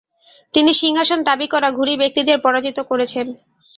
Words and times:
তিনি 0.53 0.71
সিংহাসন 0.81 1.19
দাবি 1.27 1.47
করা 1.53 1.69
ঘুরি 1.77 1.93
ব্যক্তিদের 2.01 2.37
পরাজিত 2.45 2.77
করেছেন। 2.89 3.27